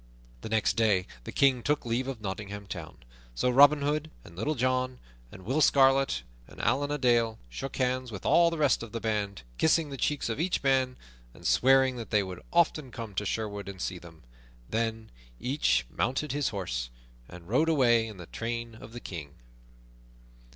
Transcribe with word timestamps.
The 0.41 0.49
next 0.49 0.77
day 0.77 1.05
the 1.25 1.31
King 1.31 1.61
took 1.61 1.85
leave 1.85 2.07
of 2.07 2.21
Nottingham 2.21 2.65
Town; 2.65 2.97
so 3.35 3.51
Robin 3.51 3.83
Hood 3.83 4.09
and 4.23 4.35
Little 4.35 4.55
John 4.55 4.97
and 5.31 5.45
Will 5.45 5.61
Scarlet 5.61 6.23
and 6.47 6.59
Allan 6.59 6.89
a 6.89 6.97
Dale 6.97 7.37
shook 7.49 7.75
hands 7.75 8.11
with 8.11 8.25
all 8.25 8.49
the 8.49 8.57
rest 8.57 8.81
of 8.81 8.93
the 8.93 8.99
band, 8.99 9.43
kissing 9.59 9.91
the 9.91 9.97
cheeks 9.97 10.27
of 10.27 10.39
each 10.39 10.63
man, 10.63 10.97
and 11.35 11.45
swearing 11.45 11.97
that 11.97 12.09
they 12.09 12.23
would 12.23 12.41
often 12.51 12.89
come 12.89 13.13
to 13.13 13.27
Sherwood 13.27 13.69
and 13.69 13.79
see 13.79 13.99
them. 13.99 14.23
Then 14.67 15.11
each 15.39 15.85
mounted 15.87 16.31
his 16.31 16.49
horse 16.49 16.89
and 17.29 17.47
rode 17.47 17.69
away 17.69 18.07
in 18.07 18.17
the 18.17 18.25
train 18.25 18.73
of 18.73 18.93
the 18.93 18.99
King. 18.99 19.35